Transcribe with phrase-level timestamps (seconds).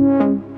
[0.00, 0.49] Música